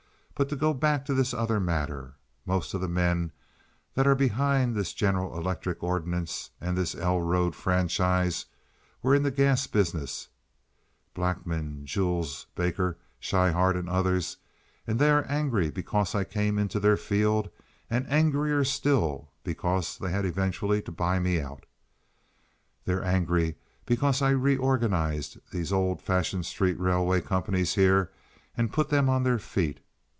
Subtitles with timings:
[0.33, 2.15] "But to go back to this other matter,
[2.47, 3.31] most of the men
[3.93, 8.47] that are behind this General Electric ordinance and this 'L' road franchise
[9.03, 16.23] were in the gas business—Blackman, Jules, Baker, Schryhart, and others—and they are angry because I
[16.23, 17.51] came into their field,
[17.87, 21.67] and angrier still because they had eventually to buy me out.
[22.85, 28.09] They're angry because I reorganized these old fashioned street railway companies here
[28.57, 29.79] and put them on their feet.